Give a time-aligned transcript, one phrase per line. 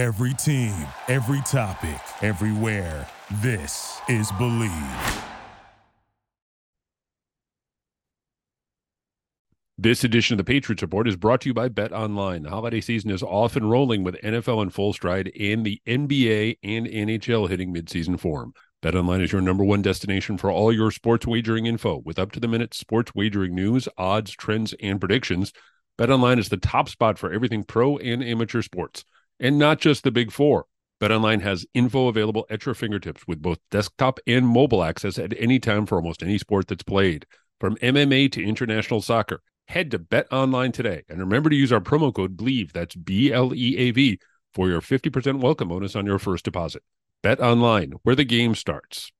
[0.00, 3.06] Every team, every topic, everywhere.
[3.42, 5.24] This is Bleav.
[9.76, 12.44] This edition of the Patriots Report is brought to you by Bet Online.
[12.44, 16.56] The holiday season is off and rolling with NFL in full stride and the NBA
[16.62, 18.54] and NHL hitting midseason form.
[18.82, 22.40] BetOnline is your number one destination for all your sports wagering info with up to
[22.40, 25.52] the minute sports wagering news, odds, trends, and predictions.
[25.98, 29.04] BetOnline is the top spot for everything pro and amateur sports,
[29.40, 30.66] and not just the big four.
[31.00, 35.58] BetOnline has info available at your fingertips with both desktop and mobile access at any
[35.58, 37.24] time for almost any sport that's played,
[37.58, 39.40] from MMA to international soccer.
[39.66, 43.54] Head to BetOnline today and remember to use our promo code BLEAV, that's B L
[43.54, 44.20] E A V,
[44.52, 46.82] for your 50% welcome bonus on your first deposit.
[47.22, 49.10] Bet online, where the game starts.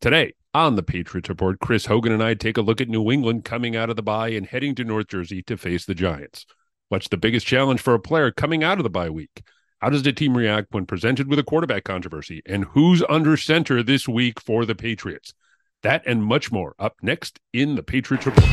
[0.00, 3.44] Today on the Patriots Report, Chris Hogan and I take a look at New England
[3.44, 6.46] coming out of the bye and heading to North Jersey to face the Giants.
[6.88, 9.42] What's the biggest challenge for a player coming out of the bye week?
[9.82, 12.40] How does the team react when presented with a quarterback controversy?
[12.46, 15.34] And who's under center this week for the Patriots?
[15.82, 18.48] That and much more up next in the Patriots Report.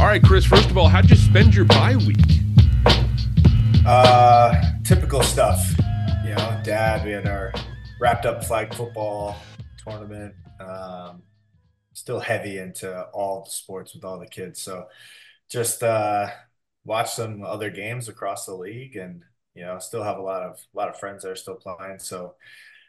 [0.00, 2.16] All right, Chris, first of all, how'd you spend your bye week?
[3.86, 5.74] Uh, typical stuff.
[6.24, 7.52] You know, dad, we had our
[8.00, 9.36] wrapped up flag football
[9.84, 10.34] tournament.
[10.60, 11.22] Um,
[11.92, 14.62] still heavy into all the sports with all the kids.
[14.62, 14.86] So
[15.50, 16.28] just uh,
[16.84, 19.22] watch some other games across the league and,
[19.54, 21.98] you know, still have a lot of, a lot of friends that are still playing.
[21.98, 22.34] So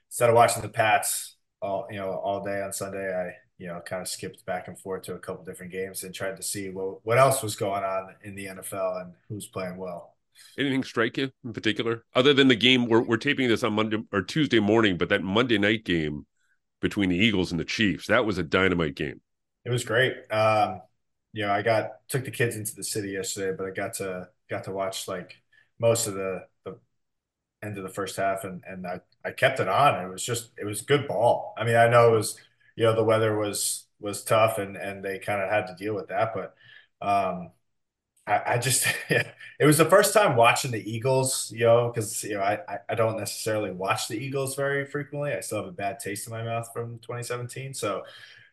[0.10, 3.82] instead of watching the Pats all, you know, all day on Sunday, I, you know,
[3.86, 6.70] kind of skipped back and forth to a couple different games and tried to see
[6.70, 10.16] what what else was going on in the NFL and who's playing well.
[10.58, 12.88] Anything strike you in particular, other than the game?
[12.88, 16.26] We're we're taping this on Monday or Tuesday morning, but that Monday night game
[16.82, 19.22] between the Eagles and the Chiefs that was a dynamite game.
[19.66, 20.14] It was great.
[20.32, 20.82] Um,
[21.34, 24.30] you know, I got took the kids into the city yesterday, but I got to
[24.50, 25.38] got to watch like
[25.80, 26.78] most of the the
[27.62, 30.04] end of the first half, and and I I kept it on.
[30.04, 31.54] It was just it was good ball.
[31.58, 32.40] I mean, I know it was
[32.76, 35.94] you know the weather was was tough and and they kind of had to deal
[35.96, 36.34] with that.
[36.34, 36.56] But
[37.06, 37.52] um,
[38.30, 42.36] I, I just it was the first time watching the Eagles, you know, because you
[42.36, 45.34] know I I don't necessarily watch the Eagles very frequently.
[45.34, 47.74] I still have a bad taste in my mouth from 2017.
[47.74, 48.04] So,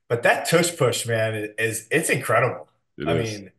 [0.09, 2.69] but that tush push, man, is it's incredible.
[2.99, 3.39] It I is.
[3.39, 3.51] mean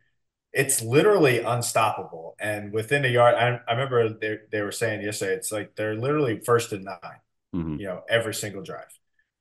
[0.53, 2.35] it's literally unstoppable.
[2.39, 5.95] And within a yard, I, I remember they, they were saying yesterday, it's like they're
[5.95, 6.95] literally first and 9
[7.53, 7.75] mm-hmm.
[7.75, 8.97] you know, every single drive.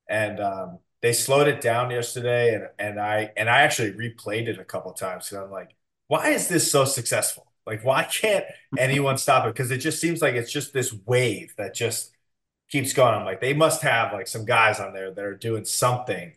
[0.09, 4.59] And um, they slowed it down yesterday, and and I and I actually replayed it
[4.59, 5.75] a couple times because I'm like,
[6.09, 7.47] why is this so successful?
[7.67, 8.44] Like, why can't
[8.78, 9.55] anyone stop it?
[9.55, 12.12] Because it just seems like it's just this wave that just
[12.71, 13.15] keeps going.
[13.15, 16.33] I'm like, they must have like some guys on there that are doing something.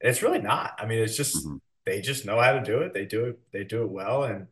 [0.00, 0.74] It's really not.
[0.78, 1.56] I mean, it's just mm-hmm.
[1.84, 2.94] they just know how to do it.
[2.94, 3.38] They do it.
[3.52, 4.46] They do it well, and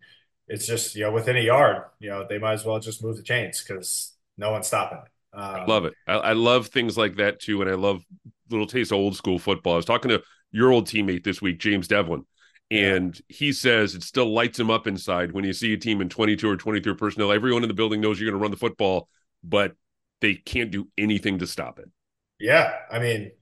[0.47, 3.17] it's just you know within a yard, you know, they might as well just move
[3.17, 5.39] the chains because no one's stopping it.
[5.39, 5.95] Um, I love it.
[6.07, 8.03] I, I, love things like that too, and I love
[8.51, 9.75] little taste of old school football.
[9.75, 12.25] I was talking to your old teammate this week, James Devlin,
[12.71, 16.09] and he says it still lights him up inside when you see a team in
[16.09, 17.33] 22 or 23 personnel.
[17.33, 19.09] Everyone in the building knows you're going to run the football,
[19.43, 19.75] but
[20.21, 21.89] they can't do anything to stop it.
[22.39, 23.33] Yeah, I mean,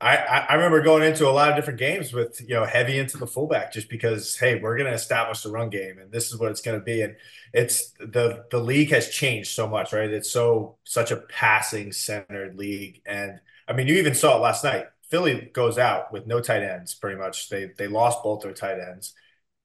[0.00, 3.18] I, I remember going into a lot of different games with you know heavy into
[3.18, 6.38] the fullback just because hey we're going to establish the run game and this is
[6.38, 7.02] what it's going to be.
[7.02, 7.16] And
[7.52, 10.10] it's the the league has changed so much right?
[10.10, 13.02] It's so such a passing centered league.
[13.04, 16.62] And I mean you even saw it last night Philly goes out with no tight
[16.62, 19.14] ends pretty much they they lost both their tight ends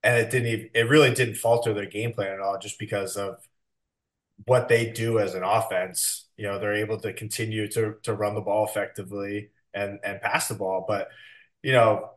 [0.03, 3.15] and it didn't even it really didn't falter their game plan at all just because
[3.17, 3.37] of
[4.45, 8.35] what they do as an offense you know they're able to continue to to run
[8.35, 10.85] the ball effectively and and pass the ball.
[10.87, 11.09] But
[11.63, 12.11] you know,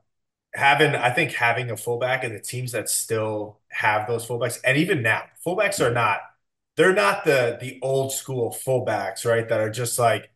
[0.55, 4.78] having I think having a fullback and the teams that still have those fullbacks, and
[4.78, 6.21] even now, fullbacks are not
[6.77, 9.49] they're not the the old school fullbacks, right?
[9.49, 10.31] That are just like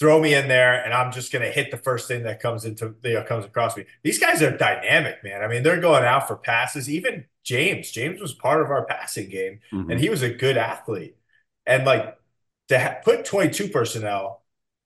[0.00, 2.64] throw me in there and I'm just going to hit the first thing that comes
[2.64, 3.84] into you know comes across me.
[4.02, 5.42] These guys are dynamic, man.
[5.42, 6.88] I mean, they're going out for passes.
[6.88, 9.90] Even James, James was part of our passing game, mm-hmm.
[9.90, 11.16] and he was a good athlete.
[11.66, 12.16] And like
[12.68, 14.40] to ha- put 22 personnel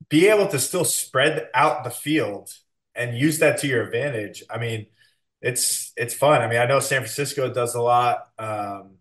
[0.08, 2.52] be able to still spread out the field
[2.94, 4.42] and use that to your advantage.
[4.50, 4.86] I mean,
[5.40, 6.42] it's it's fun.
[6.42, 8.28] I mean, I know San Francisco does a lot.
[8.38, 8.93] Um,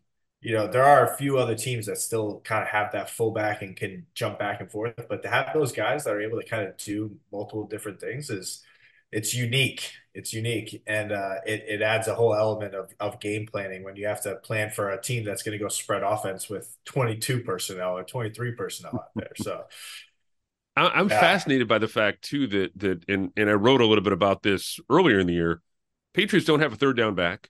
[0.44, 3.62] you know, there are a few other teams that still kind of have that fullback
[3.62, 6.48] and can jump back and forth, but to have those guys that are able to
[6.48, 8.64] kind of do multiple different things is
[9.12, 9.92] it's unique.
[10.16, 13.96] It's unique, and uh, it it adds a whole element of of game planning when
[13.96, 17.42] you have to plan for a team that's going to go spread offense with 22
[17.44, 19.32] personnel or 23 personnel out there.
[19.36, 19.64] So
[20.76, 21.10] I'm Yeah.
[21.10, 24.42] fascinated by the fact too that that and and I wrote a little bit about
[24.44, 25.62] this earlier in the year.
[26.14, 27.50] Patriots don't have a third down back.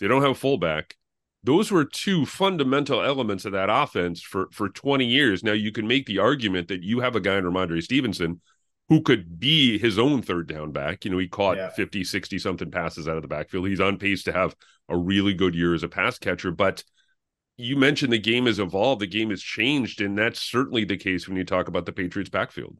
[0.00, 0.96] They don't have a fullback.
[1.44, 5.42] Those were two fundamental elements of that offense for for 20 years.
[5.42, 8.40] Now you can make the argument that you have a guy in Rhamondre Stevenson
[8.88, 11.04] who could be his own third down back.
[11.04, 11.70] You know, he caught Yeah.
[11.70, 13.68] 50, 60 something passes out of the backfield.
[13.68, 14.56] He's on pace to have
[14.88, 16.82] a really good year as a pass catcher, but
[17.56, 21.28] you mentioned the game has evolved, the game has changed, and that's certainly the case
[21.28, 22.78] when you talk about the Patriots backfield.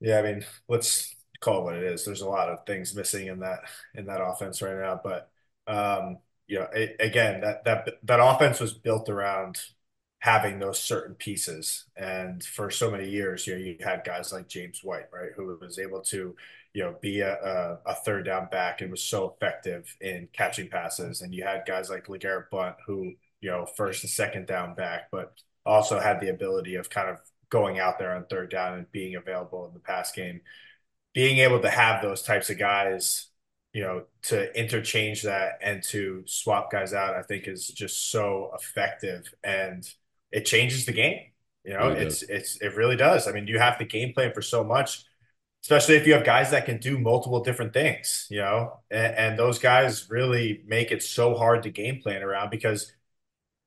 [0.00, 2.04] Yeah, I mean, let's call it what it is.
[2.04, 3.60] There's a lot of things missing in that
[3.94, 5.30] in that offense right now, but
[5.66, 6.18] um,
[6.48, 9.60] you know, it, again, that that that offense was built around
[10.20, 14.48] having those certain pieces, and for so many years, you know, you had guys like
[14.48, 16.34] James White, right, who was able to,
[16.74, 20.68] you know, be a, a, a third down back and was so effective in catching
[20.68, 24.74] passes, and you had guys like LeGarrette Blunt, who, you know, first and second down
[24.74, 25.34] back, but
[25.64, 27.18] also had the ability of kind of
[27.50, 30.40] going out there on third down and being available in the pass game.
[31.14, 33.28] Being able to have those types of guys,
[33.78, 38.50] you know, to interchange that and to swap guys out, I think is just so
[38.58, 39.88] effective and
[40.32, 41.20] it changes the game.
[41.64, 43.28] You know, Really it's it's it really does.
[43.28, 45.04] I mean, you have to game plan for so much,
[45.62, 49.38] especially if you have guys that can do multiple different things, you know, and, and
[49.38, 52.92] those guys really make it so hard to game plan around because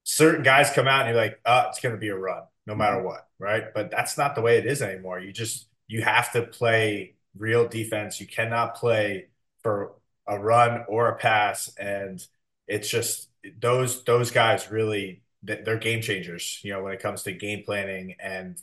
[0.04, 2.76] certain guys come out and you're like, oh, it's going to be a run no
[2.76, 3.06] matter mm-hmm.
[3.06, 3.74] what, right?
[3.74, 5.22] But that's not the way it is anymore.
[5.22, 8.20] You just you have to play real defense.
[8.20, 9.28] You cannot play
[9.64, 9.94] for
[10.32, 12.26] a run or a pass, and
[12.68, 13.30] it's just
[13.60, 16.60] those those guys really they're game changers.
[16.64, 18.58] You know, when it comes to game planning and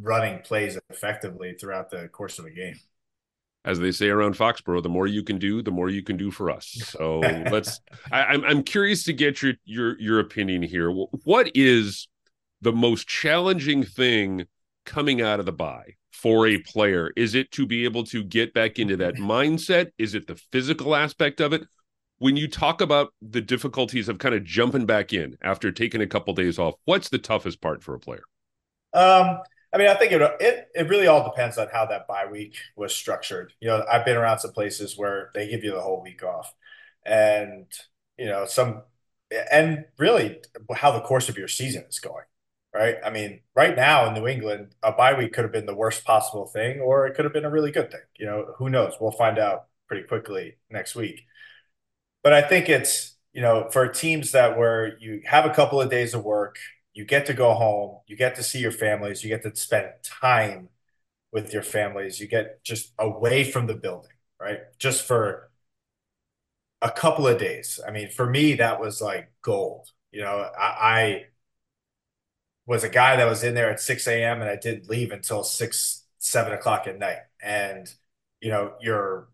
[0.00, 2.78] running plays effectively throughout the course of a game.
[3.64, 6.30] As they say around Foxborough, the more you can do, the more you can do
[6.30, 6.66] for us.
[6.66, 7.20] So
[7.50, 7.80] let's.
[8.12, 10.90] I, I'm I'm curious to get your your your opinion here.
[10.90, 12.06] What is
[12.60, 14.46] the most challenging thing
[14.84, 17.12] coming out of the bye for a player?
[17.16, 19.90] Is it to be able to get back into that mindset?
[19.98, 21.62] Is it the physical aspect of it?
[22.18, 26.06] When you talk about the difficulties of kind of jumping back in after taking a
[26.06, 28.22] couple days off, what's the toughest part for a player?
[28.94, 29.40] Um,
[29.72, 32.56] I mean, I think it, it it really all depends on how that bye week
[32.76, 33.52] was structured.
[33.60, 36.54] You know, I've been around some places where they give you the whole week off,
[37.04, 37.66] and
[38.16, 38.82] you know, some
[39.52, 40.40] and really
[40.74, 42.24] how the course of your season is going
[42.76, 42.96] right?
[43.04, 46.04] I mean, right now in New England, a bye week could have been the worst
[46.04, 48.02] possible thing, or it could have been a really good thing.
[48.18, 48.94] You know, who knows?
[49.00, 51.22] We'll find out pretty quickly next week.
[52.22, 55.90] But I think it's, you know, for teams that where you have a couple of
[55.90, 56.58] days of work,
[56.94, 59.88] you get to go home, you get to see your families, you get to spend
[60.02, 60.68] time
[61.32, 64.60] with your families, you get just away from the building, right?
[64.78, 65.50] Just for
[66.82, 67.80] a couple of days.
[67.86, 69.88] I mean, for me, that was like gold.
[70.12, 71.24] You know, I, I
[72.66, 74.40] was a guy that was in there at 6 a.m.
[74.40, 77.18] and I didn't leave until six, seven o'clock at night.
[77.40, 77.92] And,
[78.40, 79.28] you know, you're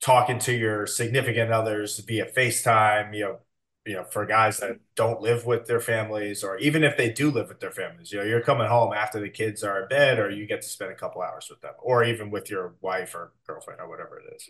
[0.00, 3.38] talking to your significant others via FaceTime, you know,
[3.84, 7.30] you know, for guys that don't live with their families, or even if they do
[7.32, 10.20] live with their families, you know, you're coming home after the kids are in bed,
[10.20, 13.14] or you get to spend a couple hours with them, or even with your wife
[13.14, 14.48] or girlfriend or whatever it is.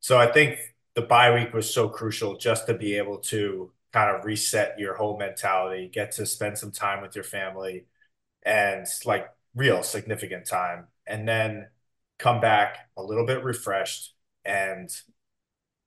[0.00, 0.58] So I think
[0.94, 4.94] the bye week was so crucial just to be able to kind of reset your
[4.94, 7.86] whole mentality, get to spend some time with your family
[8.44, 11.68] and like real significant time, and then
[12.18, 14.90] come back a little bit refreshed and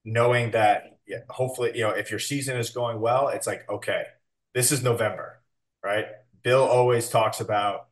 [0.06, 4.06] knowing that yeah, hopefully, you know, if your season is going well, it's like, okay,
[4.54, 5.42] this is November,
[5.84, 6.06] right?
[6.44, 7.88] Bill always talks about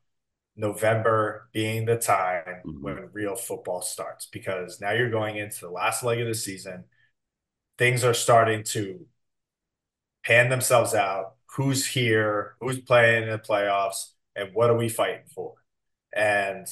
[0.56, 2.82] November being the time Mhm.
[2.82, 6.86] when real football starts because now you're going into the last leg of the season.
[7.78, 9.06] Things are starting to
[10.24, 11.36] pan themselves out.
[11.56, 12.56] Who's here?
[12.62, 14.12] Who's playing in the playoffs?
[14.36, 15.56] And what are we fighting for?
[16.14, 16.68] And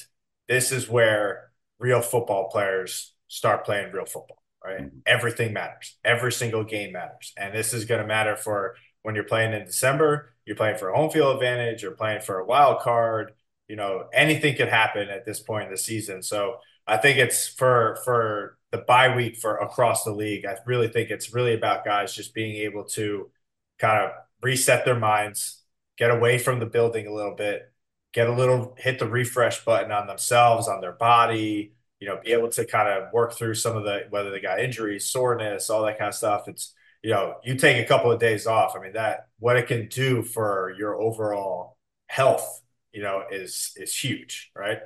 [0.47, 4.81] this is where real football players start playing real football, right?
[4.81, 5.01] Mhm.
[5.05, 5.97] Everything matters.
[6.03, 7.33] Every single game matters.
[7.37, 10.89] And this is going to matter for when you're playing in December, you're playing for
[10.89, 13.33] a home field advantage, you're playing for a wild card.
[13.67, 16.23] You know, anything could happen at this point in the season.
[16.23, 20.45] So I think it's for for the bye week for across the league.
[20.45, 23.31] I really think it's really about guys just being able to
[23.79, 25.63] kind of reset their minds,
[25.97, 27.71] get away from the building a little bit,
[28.13, 32.31] get a little hit the refresh button on themselves, on their body, you know, be
[32.33, 35.83] able to kind of work through some of the whether they got injuries, soreness, all
[35.85, 36.47] that kind of stuff.
[36.47, 38.75] It's you know, you take a couple of days off.
[38.75, 43.95] I mean, that what it can do for your overall health, you know, is is
[43.95, 44.79] huge, right?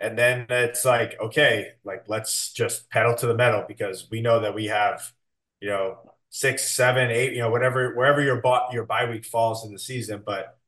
[0.00, 4.40] And then it's like, okay, like let's just pedal to the metal because we know
[4.40, 5.12] that we have,
[5.60, 5.98] you know,
[6.30, 9.78] six, seven, eight, you know, whatever, wherever your bought your bye week falls in the
[9.78, 10.22] season.
[10.24, 10.58] But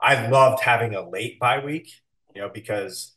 [0.00, 1.90] I loved having a late bye week,
[2.34, 3.14] you know, because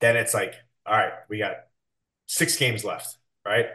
[0.00, 0.54] then it's like,
[0.86, 1.56] all right, we got
[2.26, 3.16] six games left,
[3.46, 3.66] right?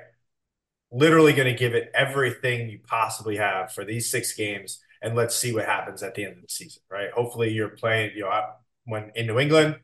[0.91, 5.36] Literally going to give it everything you possibly have for these six games, and let's
[5.36, 7.12] see what happens at the end of the season, right?
[7.12, 8.12] Hopefully, you're playing.
[8.15, 8.43] You know,
[8.86, 9.79] when in New England,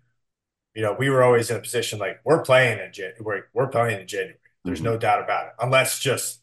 [0.74, 3.42] you know, we were always in a position like we're playing in January.
[3.54, 4.38] We're playing in January.
[4.64, 4.86] There's mm-hmm.
[4.86, 6.41] no doubt about it, unless just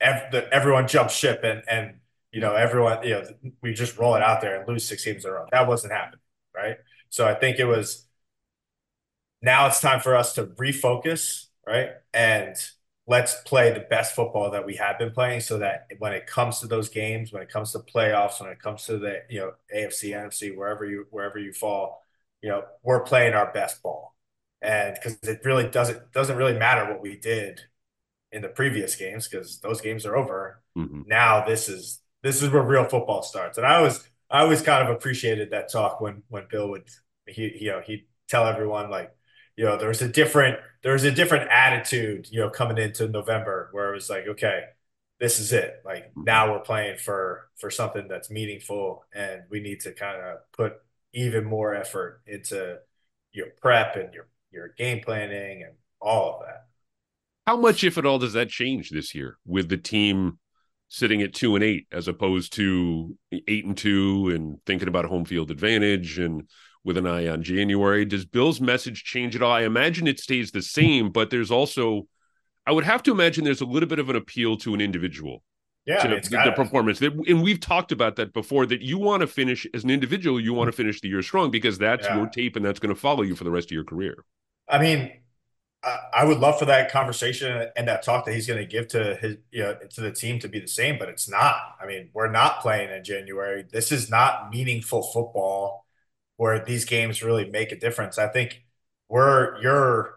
[0.00, 1.96] ev- everyone jumps ship and and
[2.32, 3.24] you know everyone you know
[3.62, 5.46] we just roll it out there and lose six games in a row.
[5.52, 6.20] That wasn't happening,
[6.54, 6.76] right?
[7.10, 8.06] So I think it was.
[9.42, 11.90] Now it's time for us to refocus, right?
[12.12, 12.54] And
[13.06, 16.60] let's play the best football that we have been playing so that when it comes
[16.60, 19.52] to those games, when it comes to playoffs, when it comes to the, you know,
[19.72, 22.04] AFC, NFC, wherever you wherever you fall,
[22.42, 24.14] you know, we're playing our best ball.
[24.62, 27.62] And because it really doesn't doesn't really matter what we did
[28.32, 30.62] in the previous games because those games are over.
[30.76, 31.02] Mm-hmm.
[31.06, 33.58] Now this is this is where real football starts.
[33.58, 36.88] And I was I always kind of appreciated that talk when when Bill would
[37.26, 39.12] he you know he'd tell everyone like
[39.56, 43.90] you know there's a different there's a different attitude you know coming into November where
[43.90, 44.64] it was like okay
[45.18, 46.24] this is it like mm-hmm.
[46.24, 50.74] now we're playing for for something that's meaningful and we need to kind of put
[51.12, 52.78] even more effort into
[53.32, 56.66] your prep and your your game planning and all of that
[57.46, 60.38] how much, if at all, does that change this year with the team
[60.88, 65.24] sitting at two and eight as opposed to eight and two and thinking about home
[65.24, 66.48] field advantage and
[66.84, 68.04] with an eye on January?
[68.04, 69.52] Does Bill's message change at all?
[69.52, 72.06] I imagine it stays the same, but there's also,
[72.66, 75.42] I would have to imagine there's a little bit of an appeal to an individual.
[75.86, 77.00] Yeah, to the, the performance.
[77.00, 80.52] And we've talked about that before that you want to finish as an individual, you
[80.52, 82.18] want to finish the year strong because that's yeah.
[82.18, 84.22] your tape and that's going to follow you for the rest of your career.
[84.68, 85.10] I mean,
[85.82, 89.16] I would love for that conversation and that talk that he's going to give to
[89.16, 91.56] his, you know, to the team to be the same, but it's not.
[91.80, 93.64] I mean, we're not playing in January.
[93.70, 95.86] This is not meaningful football
[96.36, 98.18] where these games really make a difference.
[98.18, 98.62] I think
[99.08, 100.16] we're you're,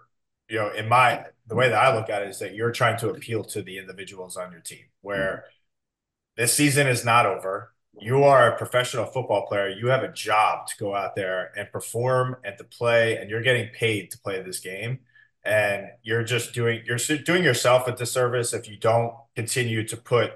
[0.50, 2.98] you know, in my the way that I look at it is that you're trying
[3.00, 4.86] to appeal to the individuals on your team.
[5.02, 6.42] Where mm-hmm.
[6.42, 7.74] this season is not over.
[8.02, 9.70] You are a professional football player.
[9.70, 13.44] You have a job to go out there and perform and to play, and you're
[13.44, 15.00] getting paid to play this game
[15.46, 20.34] and you're just doing you're doing yourself a disservice if you don't continue to put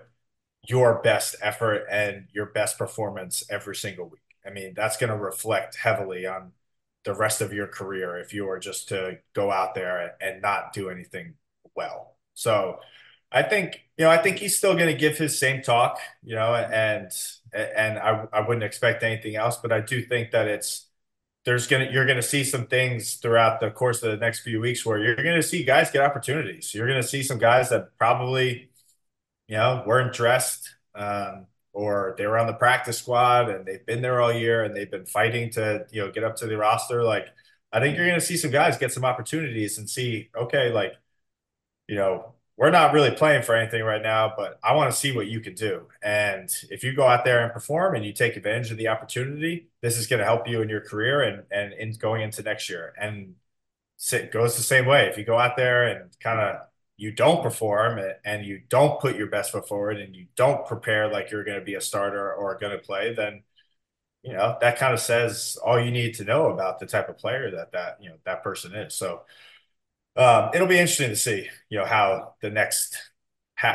[0.68, 4.22] your best effort and your best performance every single week.
[4.46, 6.52] I mean, that's going to reflect heavily on
[7.06, 10.74] the rest of your career if you are just to go out there and not
[10.74, 11.36] do anything
[11.76, 12.16] well.
[12.34, 12.80] So,
[13.32, 16.36] I think you know I think he's still going to give his same talk, you
[16.36, 17.12] know, and
[17.54, 20.87] and I I wouldn't expect anything else, but I do think that it's
[21.48, 24.86] there's gonna you're gonna see some things throughout the course of the next few weeks
[24.86, 26.76] where you're gonna see guys get opportunities.
[26.76, 28.70] You're gonna see some guys that probably,
[29.48, 34.02] you know, weren't dressed um, or they were on the practice squad and they've been
[34.02, 37.02] there all year and they've been fighting to you know get up to the roster.
[37.02, 37.28] Like
[37.72, 40.96] I think you're gonna see some guys get some opportunities and see okay, like
[41.88, 45.16] you know we're not really playing for anything right now, but I want to see
[45.16, 45.88] what you can do.
[46.02, 49.68] And if you go out there and perform and you take advantage of the opportunity,
[49.82, 52.68] this is going to help you in your career and and in going into next
[52.70, 52.94] year.
[53.00, 53.36] And
[54.12, 55.08] it goes the same way.
[55.08, 59.16] If you go out there and kind of you don't perform and you don't put
[59.16, 62.34] your best foot forward and you don't prepare like you're going to be a starter
[62.34, 63.44] or going to play, then
[64.24, 67.18] you know that kind of says all you need to know about the type of
[67.18, 68.96] player that that you know that person is.
[68.96, 69.24] So
[70.18, 72.98] Um, it'll be interesting to see, you know, how the next,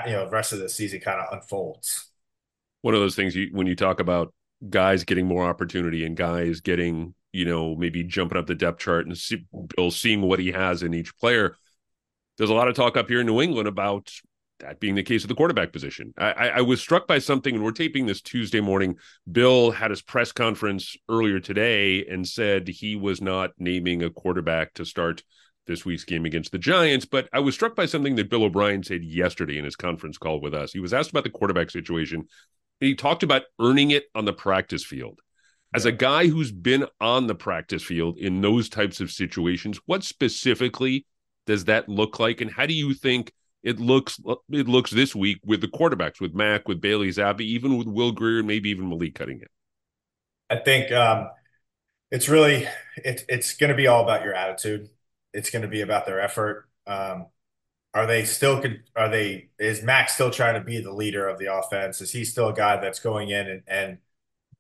[0.07, 2.11] you know, rest of the season kind of unfolds.
[2.81, 4.35] One of those things you, when you talk about
[4.69, 9.07] guys getting more opportunity and guys getting, you know, maybe jumping up the depth chart
[9.07, 9.45] and see,
[9.77, 11.57] Bill seeing what he has in each player.
[12.39, 14.13] There's a lot of talk up here in New England about
[14.59, 16.13] that being the case of the quarterback position.
[16.17, 18.97] I, I, I, was struck by something, and we're taping this Tuesday morning.
[19.31, 24.73] Bill had his press conference earlier today and said he was not naming a quarterback
[24.75, 25.23] to start
[25.67, 27.05] this week's game against the Giants.
[27.05, 30.41] But I was struck by something that Bill O'Brien said yesterday in his conference call
[30.41, 30.73] with us.
[30.73, 32.29] He was asked about the quarterback situation, and
[32.89, 35.21] he talked about earning it on the practice field.
[35.75, 40.05] As a guy who's been on the practice field in those types of situations, what
[40.05, 41.07] specifically
[41.47, 45.39] does that look like, and how do you think it looks it looks this week
[45.45, 48.89] with the quarterbacks, with Mac, with Bailey Zappe, even with Will Grier, and maybe even
[48.89, 49.49] Malik Cunningham?
[50.51, 51.31] I think um,
[52.11, 54.91] it's really it, it's going to be all about your attitude
[55.33, 56.69] it's going to be about their effort.
[56.87, 57.27] Um,
[57.95, 58.63] are they still?
[58.97, 59.51] Are they?
[59.59, 62.01] Is Mac still trying to be the leader of the offense?
[62.01, 63.99] Is he still a guy that's going in and, and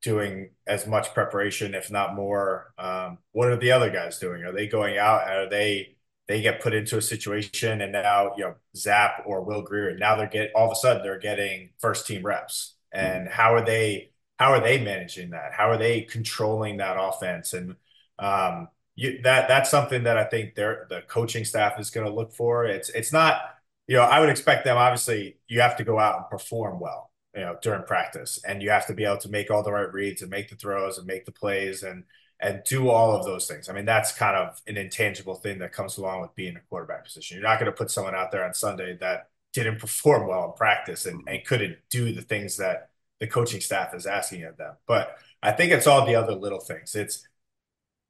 [0.03, 2.75] doing as much preparation, if not more?
[2.79, 4.43] Um, what are the other guys doing?
[4.43, 5.29] Are they going out?
[5.29, 5.97] Are they?
[6.29, 9.97] They get put into a situation, and now you know Zappe or Will Grier.
[9.97, 12.75] Now they're get all of a sudden they're getting first team reps.
[12.93, 14.11] And how are they?
[14.39, 15.53] How are they managing that?
[15.53, 17.55] How are they controlling that offense?
[17.55, 17.77] And
[18.19, 22.13] um, you that that's something that I think they're the coaching staff is going to
[22.13, 22.65] look for.
[22.65, 23.41] It's it's not
[23.87, 27.11] you know I would expect them obviously you have to go out and perform well
[27.35, 29.93] you know during practice and you have to be able to make all the right
[29.93, 32.05] reads and make the throws and make the plays and
[32.41, 33.69] and do all of those things.
[33.69, 37.05] I mean that's kind of an intangible thing that comes along with being a quarterback
[37.05, 37.37] position.
[37.37, 40.53] You're not going to put someone out there on Sunday that didn't perform well in
[40.53, 44.75] practice and, and couldn't do the things that the coaching staff is asking of them.
[44.87, 46.95] But I think it's all the other little things.
[46.95, 47.27] It's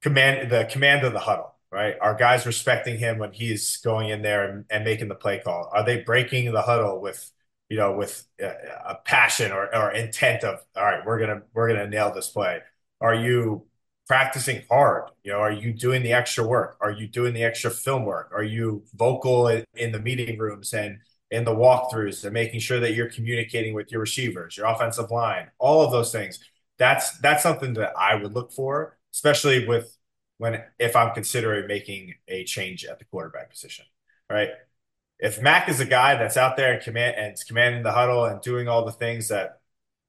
[0.03, 1.95] command the command of the huddle, right?
[1.99, 5.69] Are guys respecting him when he's going in there and, and making the play call?
[5.73, 7.31] Are they breaking the huddle with
[7.69, 11.87] you know with a, passion or, or intent of all right, we're gonna we're gonna
[11.87, 12.59] nail this play?
[13.01, 13.65] Are you
[14.07, 15.09] practicing hard?
[15.23, 16.77] You know, are you doing the extra work?
[16.81, 18.31] Are you doing the extra film work?
[18.35, 20.99] Are you vocal in, in the meeting rooms and
[21.31, 25.49] in the walkthroughs and making sure that you're communicating with your receivers, your offensive line,
[25.57, 26.39] all of those things?
[26.77, 29.97] That's that's something that I would look for especially with
[30.37, 33.85] when if I'm considering making a change at the quarterback position,
[34.29, 34.49] right?
[35.19, 38.41] If Mac is a guy that's out there and command and commanding the huddle and
[38.41, 39.61] doing all the things that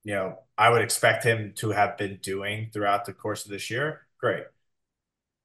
[0.02, 3.70] you know I would expect him to have been doing throughout the course of this
[3.70, 4.44] year, great.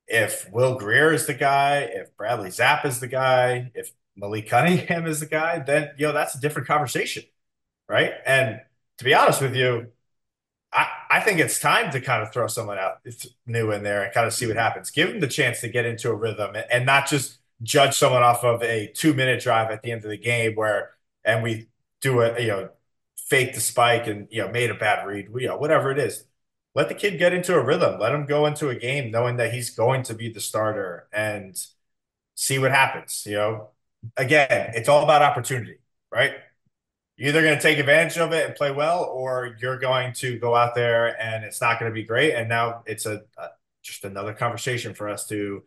[0.07, 5.05] If Will Grier is the guy, if Bradley Zappe is the guy, if Malik Cunningham
[5.05, 7.23] is the guy, then you know that's a different conversation,
[7.87, 8.13] right?
[8.25, 8.61] And
[8.97, 9.91] to be honest with you,
[10.71, 12.99] I, I think it's time to kind of throw someone out
[13.47, 14.91] new in there and kind of see what happens.
[14.91, 18.23] Give them the chance to get into a rhythm and, and not just judge someone
[18.23, 20.91] off of a two minute drive at the end of the game where
[21.25, 21.67] and we
[22.01, 22.69] do a you know
[23.17, 26.25] fake the spike and you know made a bad read, you know whatever it is.
[26.75, 27.99] Let the kid get into a rhythm.
[27.99, 31.57] Let him go into a game knowing that he's going to be the starter and
[32.35, 33.23] see what happens.
[33.25, 33.69] You know,
[34.17, 35.77] again, it's all about opportunity,
[36.11, 36.33] right?
[37.19, 40.39] You're either going to take advantage of it and play well, or you're going to
[40.39, 42.33] go out there and it's not going to be great.
[42.33, 43.47] And now it's a, a
[43.83, 45.63] just another conversation for us to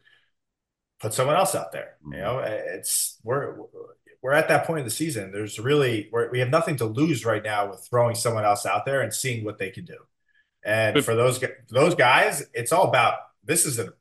[0.99, 1.97] put someone else out there.
[2.07, 2.21] You mm-hmm.
[2.21, 3.57] know, it's we're
[4.23, 5.31] we're at that point of the season.
[5.31, 8.87] There's really we're, we have nothing to lose right now with throwing someone else out
[8.87, 9.99] there and seeing what they can do.
[10.65, 13.93] And for those those guys, it's all about this is a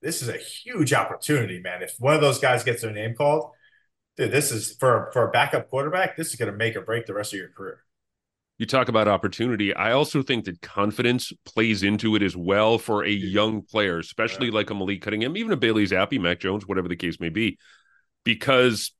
[0.00, 1.82] this is a huge opportunity, man.
[1.82, 3.50] If one of those guys gets their name called,
[4.16, 6.16] dude, this is for for a backup quarterback.
[6.16, 7.82] This is going to make or break the rest of your career.
[8.58, 9.74] You talk about opportunity.
[9.74, 14.46] I also think that confidence plays into it as well for a young player, especially
[14.46, 14.54] yeah.
[14.54, 17.58] like a Malik Cunningham, even a Bailey Zappe, Mac Jones, whatever the case may be,
[18.24, 18.92] because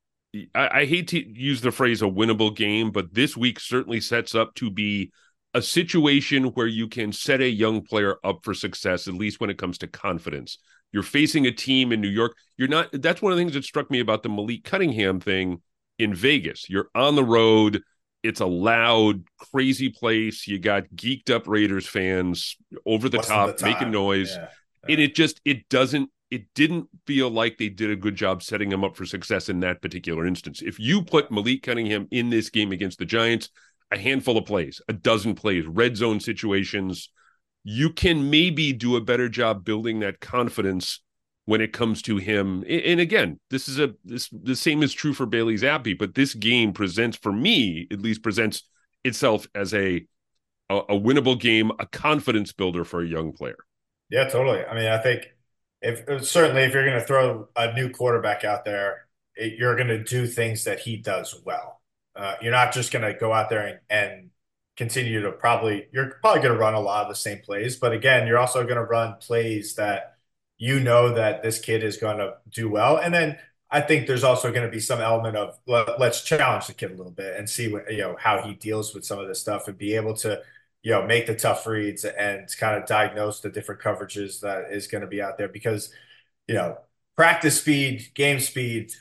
[0.54, 4.34] I, I hate to use the phrase a winnable game, but this week certainly sets
[4.34, 5.10] up to be
[5.56, 9.48] a situation where you can set a young player up for success, at least when
[9.48, 10.58] it comes to confidence.
[10.92, 12.36] You're facing a team in New York.
[12.58, 12.90] You're not.
[12.92, 15.62] That's one of the things that struck me about the Malik Cunningham thing
[15.98, 16.68] in Vegas.
[16.68, 17.82] You're on the road.
[18.22, 20.46] It's a loud, crazy place.
[20.46, 24.32] You got geeked up Raiders fans over the What's top, the making noise.
[24.32, 24.48] Yeah.
[24.86, 24.92] Yeah.
[24.92, 28.70] And it just it doesn't it didn't feel like they did a good job setting
[28.70, 30.60] him up for success in that particular instance.
[30.60, 33.48] If you put Malik Cunningham in this game against the Giants,
[33.90, 37.10] a handful of plays, a dozen plays, red zone situations,
[37.64, 41.00] you can maybe do a better job building that confidence
[41.46, 42.64] when it comes to him.
[42.68, 46.34] And again, this is a this the same is true for Bailey Zappe, but this
[46.34, 48.68] game presents for me at least presents
[49.04, 50.06] itself as a,
[50.68, 53.56] a a, winnable game, a confidence builder for a young player.
[54.10, 54.64] Yeah, totally.
[54.64, 55.26] I mean, I think
[55.80, 59.88] if certainly if you're going to throw a new quarterback out there, it, you're going
[59.88, 61.75] to do things that he does well.
[62.16, 64.30] Uh, you're not just going to go out there and, and
[64.76, 67.92] continue to probably you're probably going to run a lot of the same plays but
[67.92, 70.16] again you're also going to run plays that
[70.58, 72.96] you know that this kid is going to do well.
[72.98, 73.38] And then
[73.70, 76.94] i think there's also going to be some element of let's challenge the kid a
[76.94, 79.66] little bit and see what you know how he deals with some of this stuff
[79.66, 80.40] and be able to
[80.82, 84.86] you know make the tough reads and kind of diagnose the different coverages that is
[84.86, 85.92] going to be out there because
[86.46, 86.78] you know
[87.16, 88.92] practice speed game speed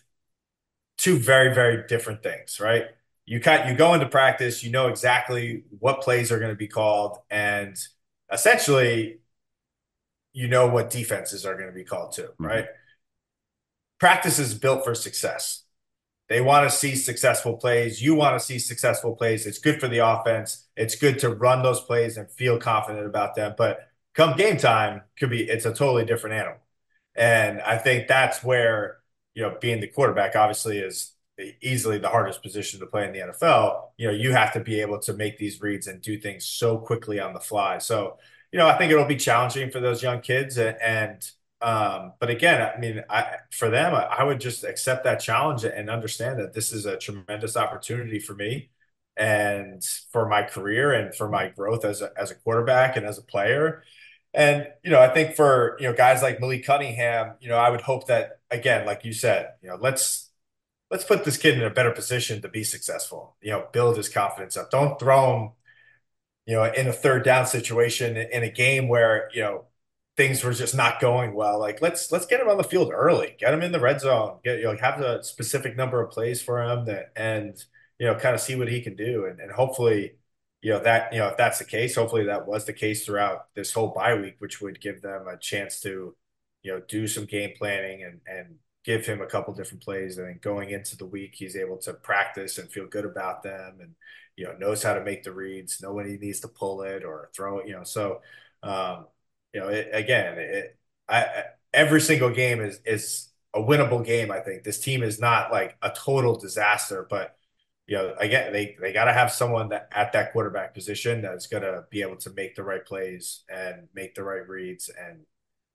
[0.97, 2.85] two very very different things right
[3.25, 6.67] you cut you go into practice, you know exactly what plays are going to be
[6.67, 7.75] called, and
[8.31, 9.19] essentially,
[10.33, 12.45] you know what defenses are going to be called too, mm-hmm.
[12.45, 12.65] right?
[13.99, 15.63] Practice is built for success.
[16.27, 18.01] They want to see successful plays.
[18.01, 19.45] You want to see successful plays.
[19.45, 20.67] It's good for the offense.
[20.75, 23.53] It's good to run those plays and feel confident about them.
[23.57, 26.59] But come game time, could be it's a totally different animal.
[27.15, 28.97] And I think that's where
[29.33, 31.14] you know being the quarterback obviously is
[31.61, 34.81] easily the hardest position to play in the NFL, you know, you have to be
[34.81, 37.77] able to make these reads and do things so quickly on the fly.
[37.77, 38.17] So,
[38.51, 40.57] you know, I think it'll be challenging for those young kids.
[40.57, 41.29] And, and
[41.61, 45.63] um, but again, I mean, I, for them, I, I would just accept that challenge
[45.63, 48.69] and understand that this is a tremendous opportunity for me
[49.17, 53.17] and for my career and for my growth as a, as a quarterback and as
[53.17, 53.83] a player.
[54.33, 57.69] And you know, I think for you know guys like Malik Cunningham, you know, I
[57.69, 60.24] would hope that again, like you said, you know, let's
[60.91, 63.35] let's put this kid in a better position to be successful.
[63.41, 64.71] You know, build his confidence up.
[64.71, 65.51] Don't throw him,
[66.45, 69.65] you know, in a third down situation in a game where you know
[70.17, 71.59] things were just not going well.
[71.59, 74.39] Like let's let's get him on the field early, get him in the red zone,
[74.43, 77.57] get you know have a specific number of plays for him that and
[77.99, 80.13] you know kind of see what he can do and, and hopefully
[80.61, 83.53] you know that you know if that's the case, hopefully that was the case throughout
[83.55, 86.15] this whole bye week, which would give them a chance to
[86.63, 90.39] you know do some game planning and and give him a couple different plays and
[90.41, 93.95] going into the week he's able to practice and feel good about them and
[94.37, 97.59] you know knows how to make the reads he needs to pull it or throw
[97.59, 98.21] it you know so
[98.65, 99.05] um,
[99.53, 101.43] you know, it, again, it, I,
[101.73, 104.31] every single game is is a winnable game.
[104.31, 107.37] I think this team is not like a total disaster, but
[107.87, 111.47] you know, again, they they got to have someone that at that quarterback position that's
[111.47, 115.19] going to be able to make the right plays and make the right reads and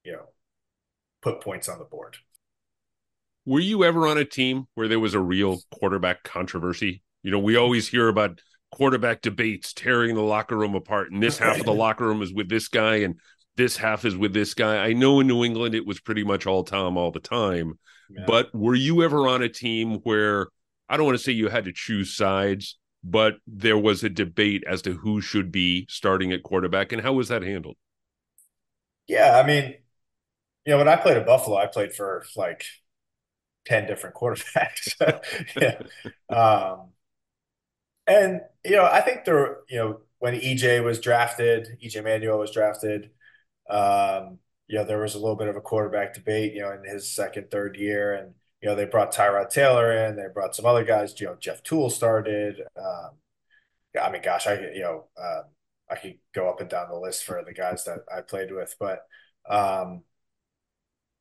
[0.04, 0.26] you know
[1.22, 2.16] put points on the board.
[3.46, 7.02] Were you ever on a team where there was a real quarterback controversy?
[7.22, 11.38] You know, we always hear about quarterback debates tearing the locker room apart, and this
[11.38, 13.16] half of the locker room is with this guy, and
[13.56, 14.76] this half is with this guy.
[14.76, 17.78] I know in New England it was pretty much all Tom all the time,
[18.10, 18.24] yeah.
[18.26, 20.48] but were you ever on a team where
[20.88, 24.64] I don't want to say you had to choose sides, but there was a debate
[24.66, 27.76] as to who should be starting at quarterback and how was that handled?
[29.06, 29.74] Yeah, I mean,
[30.64, 32.64] you know, when I played at Buffalo, I played for like
[33.66, 34.94] 10 different quarterbacks.
[35.60, 36.34] yeah.
[36.34, 36.90] Um,
[38.06, 42.50] and, you know, I think there, you know, when EJ was drafted, EJ Manuel was
[42.50, 43.10] drafted,
[43.68, 46.84] um, you know, there was a little bit of a quarterback debate, you know, in
[46.84, 48.14] his second, third year.
[48.14, 51.36] And, you know, they brought Tyrod Taylor in, they brought some other guys, you know,
[51.40, 52.60] Jeff Tuel started.
[52.76, 53.10] Um,
[54.00, 55.42] I mean, gosh, I, you know, um,
[55.90, 58.76] I could go up and down the list for the guys that I played with,
[58.78, 59.00] but
[59.48, 60.04] um,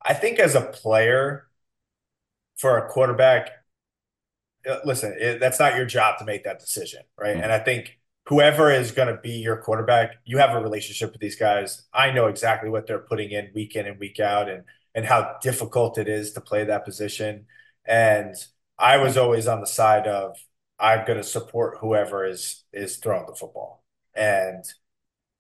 [0.02, 1.49] I think as a player
[2.60, 3.52] for a quarterback,
[4.70, 7.34] uh, listen, it, that's not your job to make that decision, right?
[7.34, 7.44] Mm-hmm.
[7.44, 11.22] And I think whoever is going to be your quarterback, you have a relationship with
[11.22, 11.88] these guys.
[11.94, 14.64] I know exactly what they're putting in week in and week out and
[14.96, 17.46] and how difficult it is to play that position.
[17.86, 18.36] And
[18.78, 20.36] I was always on the side of
[20.80, 23.84] I'm going to support whoever is is throwing the football.
[24.16, 24.66] And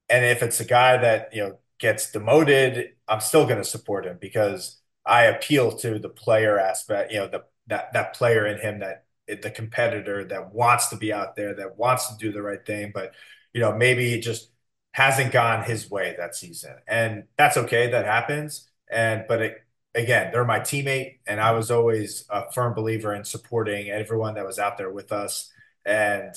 [0.10, 4.05] and if it's a guy that, you know, gets demoted, I'm still going to support
[4.05, 4.78] him because
[5.10, 9.06] I appeal to the player aspect, you know, the that that player in him that
[9.28, 12.91] the competitor that wants to be out there, that wants to do the right thing,
[12.93, 13.13] but
[13.54, 14.52] you know maybe it just
[14.91, 17.91] hasn't gone his way that season, and that's okay.
[17.91, 19.58] That happens, and but it,
[19.95, 24.45] again, they're my teammate, and I was always a firm believer in supporting everyone that
[24.45, 25.52] was out there with us,
[25.86, 26.34] and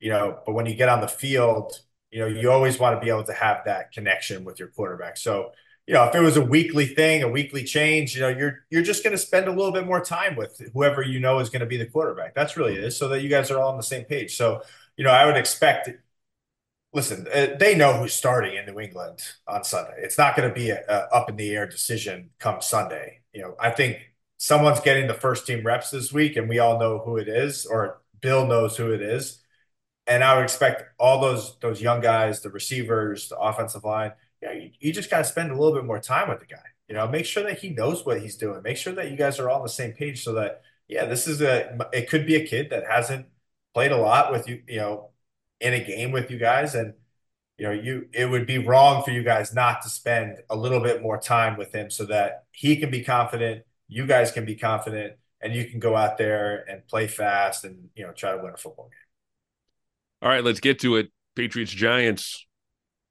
[0.00, 1.72] you know, but when you get on the field,
[2.10, 5.16] you know, you always want to be able to have that connection with your quarterback.
[5.16, 5.52] So
[5.86, 8.82] you know, if it was a weekly thing, a weekly change, you know, you're you're
[8.82, 11.60] just going to spend a little bit more time with whoever you know is going
[11.60, 12.34] to be the quarterback.
[12.34, 14.36] That's really it, so that you guys are all on the same page.
[14.36, 14.62] So,
[14.96, 15.90] you know, I would expect.
[16.94, 19.18] Listen, uh, they know who's starting in New England
[19.48, 19.94] on Sunday.
[19.98, 23.22] It's not going to be a, a up in the air decision come Sunday.
[23.32, 26.78] You know, I think someone's getting the first team reps this week, and we all
[26.78, 29.38] know who it is, or Bill knows who it is.
[30.06, 34.52] And I would expect all those those young guys, the receivers, the offensive line yeah,
[34.52, 36.58] you, you just got to spend a little bit more time with the guy.
[36.88, 38.60] You know, make sure that he knows what he's doing.
[38.62, 41.26] Make sure that you guys are all on the same page so that, yeah, this
[41.26, 43.26] is a, it could be a kid that hasn't
[43.72, 45.10] played a lot with you, you know,
[45.60, 46.74] in a game with you guys.
[46.74, 46.94] And,
[47.56, 50.80] you know, you, it would be wrong for you guys not to spend a little
[50.80, 54.56] bit more time with him so that he can be confident, you guys can be
[54.56, 58.42] confident, and you can go out there and play fast and, you know, try to
[58.42, 58.98] win a football game.
[60.20, 61.10] All right, let's get to it.
[61.36, 62.46] Patriots Giants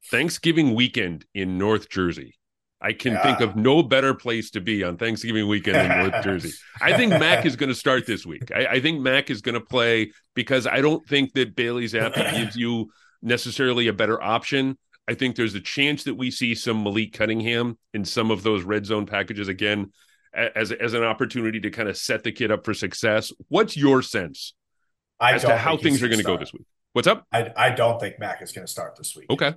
[0.10, 2.38] Thanksgiving weekend in North Jersey.
[2.82, 3.22] I can yeah.
[3.22, 6.52] think of no better place to be on Thanksgiving weekend in North Jersey.
[6.82, 8.52] I think Mac is going to start this week.
[8.52, 12.16] I, I think Mac is going to play because I don't think that Bailey Zappe
[12.36, 12.90] gives you
[13.22, 14.80] necessarily a better option.
[15.08, 18.64] I think there's a chance that we see some Malik Cunningham in some of those
[18.64, 19.92] red zone packages again
[20.34, 23.32] as as an opportunity to kind of set the kid up for success.
[23.50, 24.54] What's your sense
[25.20, 26.66] I as to how things are going to go this week?
[26.94, 27.26] What's up?
[27.32, 29.30] I, I don't think Mac is going to start this week.
[29.30, 29.54] Okay.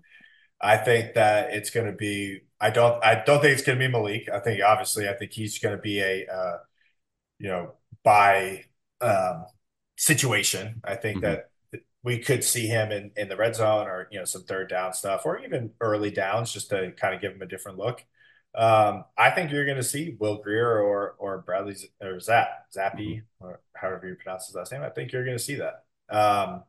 [0.64, 2.40] I think that it's going to be.
[2.58, 3.04] I don't.
[3.04, 4.30] I don't think it's going to be Malik.
[4.30, 6.56] I think obviously, I think he's going to be a, uh,
[7.38, 8.64] you know, by
[9.02, 9.44] um,
[9.96, 10.80] situation.
[10.82, 11.26] I think mm-hmm.
[11.26, 11.50] that
[12.02, 14.94] we could see him in in the red zone or you know some third down
[14.94, 18.02] stuff or even early downs just to kind of give him a different look.
[18.54, 22.94] Um, I think you're going to see Will Grier or or Bradley or Zap Zappe
[22.96, 23.44] mm-hmm.
[23.44, 24.82] or however you pronounce his last name.
[24.82, 26.62] I think you're going to see that, um,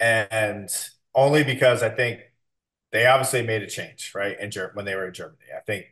[0.00, 0.68] and
[1.14, 2.20] only because I think
[2.92, 4.38] they obviously made a change, right?
[4.38, 5.86] In when they were in Germany, I think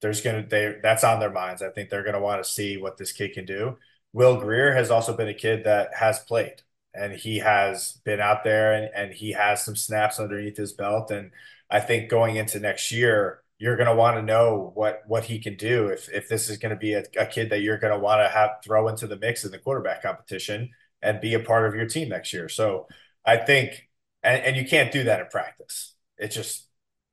[0.00, 1.62] there's gonna they that's on their minds.
[1.62, 3.76] I think they're gonna want to see what this kid can do.
[4.12, 6.62] Will Grier has also been a kid that has played
[6.96, 11.10] and he has been out there and, and he has some snaps underneath his belt.
[11.10, 11.30] And
[11.70, 15.38] I think going into next year, you're going to want to know what what he
[15.38, 17.92] can do if if this is going to be a, a kid that you're going
[17.92, 20.70] to want to have throw into the mix in the quarterback competition
[21.02, 22.48] and be a part of your team next year.
[22.48, 22.86] So
[23.24, 23.88] I think,
[24.22, 25.95] and, and you can't do that in practice.
[26.18, 26.66] It's just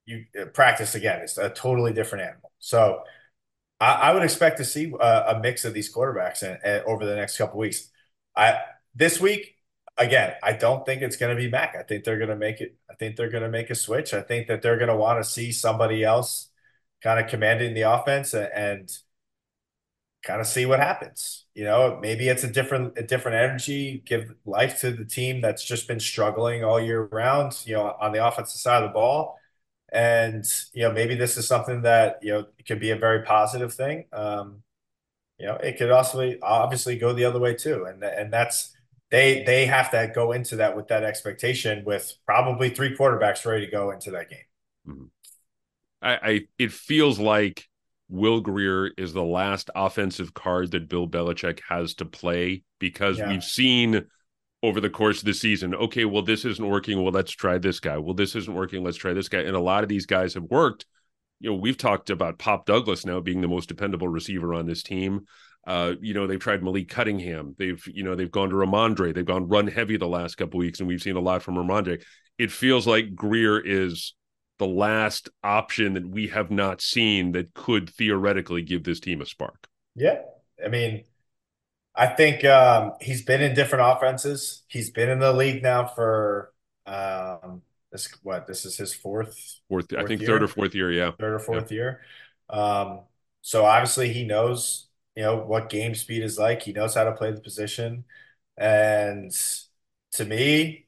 [0.05, 1.21] you uh, practice again.
[1.21, 2.51] It's a totally different animal.
[2.59, 3.03] So
[3.79, 6.85] I, I would expect to see a, a, mix of these quarterbacks and, and uh,
[6.85, 7.89] over the next couple weeks.
[8.35, 8.59] I
[8.95, 9.57] this week
[9.97, 11.75] again, I don't think it's going to be Mac.
[11.75, 12.75] I think they're going to make it.
[12.89, 14.13] I think they're going to make a switch.
[14.13, 16.49] I think that they're going to want to see somebody else
[17.01, 18.91] kind of commanding the offense and, and
[20.23, 21.42] kind of see what happens.
[21.55, 25.63] You know, maybe it's a different a different energy, give life to the team that's
[25.63, 29.37] just been struggling all year round, you know, on the offensive side of the ball.
[29.91, 33.71] And, you know, maybe this is something that, you know, could be a very positive
[33.71, 34.05] thing.
[34.11, 34.63] Um,
[35.37, 37.85] you know, it could also obviously go the other way too.
[37.85, 38.75] And and that's
[39.11, 43.65] they they have to go into that with that expectation with probably three quarterbacks ready
[43.65, 44.39] to go into that game.
[44.87, 45.05] Mm-hmm.
[46.01, 47.67] I, I it feels like
[48.13, 53.27] Will Grier is the last offensive card that Bill Belichick has to play because yeah.
[53.27, 54.05] we've seen
[54.61, 57.01] over the course of the season, okay, well, this isn't working.
[57.01, 57.97] Well, let's try this guy.
[57.97, 58.83] Well, this isn't working.
[58.83, 59.39] Let's try this guy.
[59.39, 60.85] And a lot of these guys have worked.
[61.39, 64.83] You know, we've talked about Pop Douglas now being the most dependable receiver on this
[64.83, 65.21] team.
[65.65, 67.55] Uh, you know, they've tried Malik Cunningham.
[67.57, 69.15] They've, you know, they've gone to Rhamondre.
[69.15, 72.03] They've gone run heavy the last couple weeks, and we've seen a lot from Rhamondre.
[72.37, 74.13] It feels like Grier is
[74.59, 79.25] the last option that we have not seen that could theoretically give this team a
[79.25, 79.67] spark.
[79.95, 80.21] Yeah.
[80.63, 81.03] I mean,
[81.95, 84.63] I think um, he's been in different offenses.
[84.67, 86.51] He's been in the league now for
[86.85, 87.61] um,
[87.91, 90.29] this what this is his fourth fourth, fourth I think year?
[90.29, 91.11] third or fourth year, yeah.
[91.19, 91.75] Third or fourth yeah.
[91.75, 92.01] year.
[92.49, 93.01] Um,
[93.41, 96.63] so obviously he knows you know what game speed is like.
[96.63, 98.05] He knows how to play the position,
[98.57, 99.31] and
[100.13, 100.87] to me,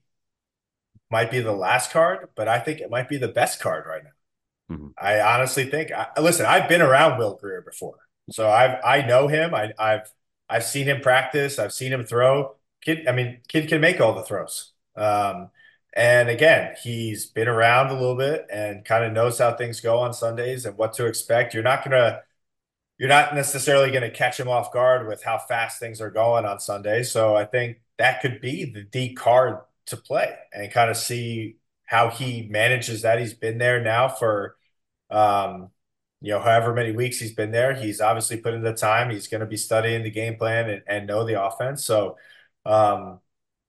[1.11, 4.03] might be the last card, but I think it might be the best card right
[4.03, 4.75] now.
[4.75, 4.87] Mm-hmm.
[4.97, 5.91] I honestly think.
[5.91, 7.97] I, listen, I've been around Will Grier before,
[8.31, 9.53] so I've I know him.
[9.53, 10.11] I, I've
[10.49, 11.59] I've seen him practice.
[11.59, 12.55] I've seen him throw.
[12.81, 14.73] Kid, I mean, kid can make all the throws.
[14.95, 15.49] Um,
[15.95, 19.99] and again, he's been around a little bit and kind of knows how things go
[19.99, 21.53] on Sundays and what to expect.
[21.53, 22.21] You're not gonna
[22.97, 26.45] you're not necessarily going to catch him off guard with how fast things are going
[26.45, 27.03] on Sunday.
[27.03, 31.57] So I think that could be the D card to play and kind of see
[31.85, 33.19] how he manages that.
[33.19, 34.55] He's been there now for,
[35.09, 35.69] um,
[36.21, 37.75] you know, however many weeks he's been there.
[37.75, 39.11] He's obviously put in the time.
[39.11, 41.85] He's going to be studying the game plan and, and know the offense.
[41.85, 42.17] So,
[42.65, 43.19] um,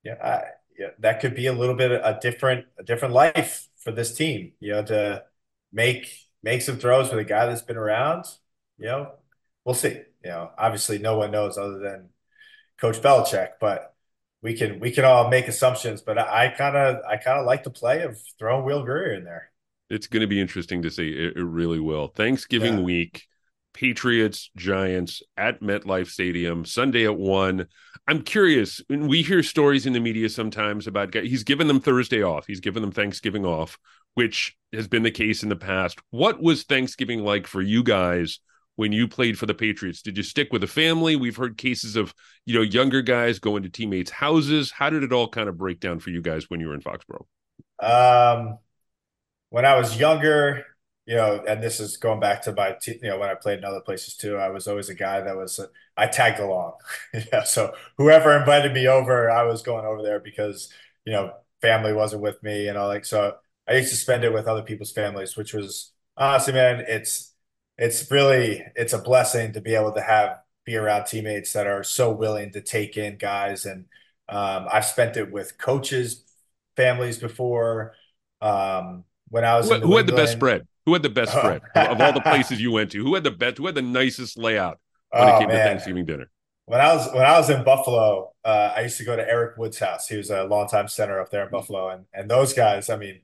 [0.03, 0.43] yeah, I,
[0.77, 4.53] yeah, that could be a little bit a different a different life for this team.
[4.59, 5.23] You know, to
[5.71, 6.11] make
[6.43, 8.25] make some throws with a guy that's been around
[8.77, 9.11] you know,
[9.65, 10.01] we'll see.
[10.23, 12.09] You know, obviously no one knows other than
[12.79, 13.95] Coach Belichick, but
[14.41, 16.01] we can we can all make assumptions.
[16.01, 19.23] But I kind of I kind of like the play of throwing Will Grier in
[19.23, 19.51] there.
[19.89, 21.11] It's going to be interesting to see.
[21.11, 22.07] It, it really will.
[22.09, 22.83] Thanksgiving yeah.
[22.83, 23.23] week,
[23.73, 27.67] Patriots Giants at MetLife Stadium Sunday at one.
[28.07, 28.81] I'm curious.
[28.89, 31.29] We hear stories in the media sometimes about guys.
[31.29, 32.47] He's given them Thursday off.
[32.47, 33.77] He's given them Thanksgiving off,
[34.15, 35.99] which has been the case in the past.
[36.09, 38.39] What was Thanksgiving like for you guys?
[38.77, 40.01] When you played for the Patriots?
[40.01, 41.15] Did you stick with the family?
[41.15, 42.13] We've heard cases of,
[42.45, 44.71] you know, younger guys going to teammates' houses.
[44.71, 46.81] How did it all kind of break down for you guys when you were in
[46.81, 47.25] Foxborough?
[47.79, 48.59] Um,
[49.49, 50.63] when I was younger,
[51.07, 53.65] you know, and this is going back to my, you know, when I played in
[53.65, 55.65] other places too, I was always a guy that was, uh,
[55.97, 56.73] I tagged along.
[57.13, 57.43] yeah.
[57.43, 60.71] So whoever invited me over, I was going over there because,
[61.03, 63.37] you know, family wasn't with me and all like, so
[63.67, 67.33] I used to spend it with other people's families, which was honestly, man, it's,
[67.77, 71.83] it's really it's a blessing to be able to have be around teammates that are
[71.83, 73.65] so willing to take in guys.
[73.65, 73.85] And
[74.27, 76.25] um, I've spent it with coaches
[76.75, 77.93] families before.
[78.41, 80.67] Um, when I was who, who had the best spread?
[80.85, 83.03] Who had the best spread of all the places you went to?
[83.03, 85.57] Who had the best who had the nicest layout when oh, it came man.
[85.57, 86.29] to Thanksgiving dinner?
[86.65, 89.57] When I was when I was in Buffalo uh, I used to go to Eric
[89.57, 90.07] Wood's house.
[90.07, 91.89] He was a longtime center up there in Buffalo.
[91.89, 93.21] And and those guys I mean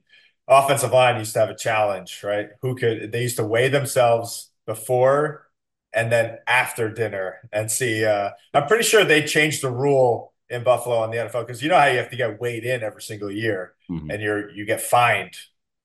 [0.48, 2.50] offensive line used to have a challenge, right?
[2.62, 5.44] Who could they used to weigh themselves before
[5.94, 8.04] and then after dinner and see.
[8.04, 11.68] Uh, I'm pretty sure they changed the rule in Buffalo on the NFL because you
[11.68, 14.10] know how you have to get weighed in every single year, mm-hmm.
[14.10, 15.34] and you're you get fined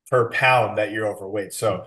[0.10, 1.54] per pound that you're overweight.
[1.54, 1.86] So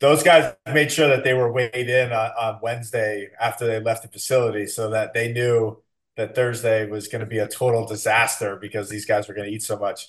[0.00, 4.02] those guys made sure that they were weighed in on, on Wednesday after they left
[4.02, 5.82] the facility, so that they knew
[6.16, 9.54] that Thursday was going to be a total disaster because these guys were going to
[9.54, 10.08] eat so much.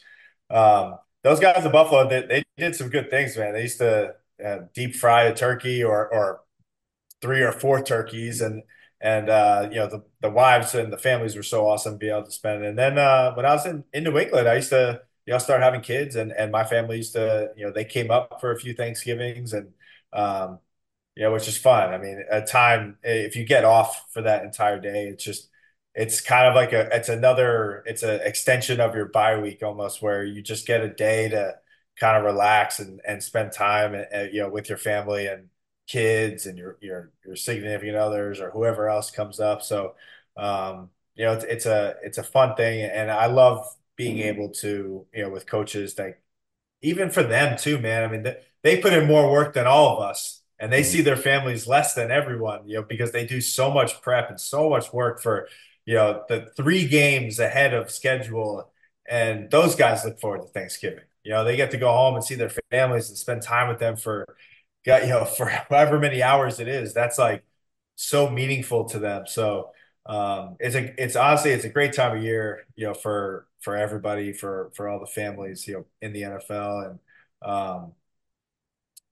[0.49, 3.53] Um, those guys in Buffalo, they, they did some good things, man.
[3.53, 6.41] They used to uh, deep fry a turkey or or
[7.21, 8.63] three or four turkeys, and
[9.01, 12.09] and uh, you know the the wives and the families were so awesome to be
[12.09, 12.63] able to spend.
[12.65, 15.39] And then uh, when I was in in New England, I used to you know
[15.39, 18.51] start having kids, and and my family used to you know they came up for
[18.51, 19.73] a few Thanksgivings and.
[20.13, 20.59] Um,
[21.15, 21.93] you know, which is fun.
[21.93, 25.49] I mean, a time if you get off for that entire day, it's just
[25.95, 30.01] it's kind of like a it's another it's an extension of your bye week almost
[30.01, 31.56] where you just get a day to
[31.99, 35.49] kind of relax and and spend time and, and, you know with your family and
[35.88, 39.62] kids and your your your significant others or whoever else comes up.
[39.62, 39.95] So
[40.38, 44.29] um, you know it's it's a it's a fun thing and I love being mm-hmm.
[44.29, 46.19] able to you know with coaches that
[46.82, 48.03] even for them too, man.
[48.03, 50.91] I mean they, they put in more work than all of us and they mm-hmm.
[50.91, 54.39] see their families less than everyone, you know, because they do so much prep and
[54.39, 55.47] so much work for,
[55.86, 58.72] you know, the three games ahead of schedule.
[59.10, 61.04] And those guys look forward to Thanksgiving.
[61.24, 63.80] You know, they get to go home and see their families and spend time with
[63.80, 64.36] them for,
[64.86, 66.93] got you know, for however many hours it is.
[66.93, 67.43] That's like
[67.96, 69.26] so meaningful to them.
[69.28, 69.72] So
[70.06, 73.78] um, it's a, it's honestly, it's a great time of year, you know, for for
[73.78, 77.00] everybody, for for all the families, you know, in the NFL and.
[77.41, 77.93] Um,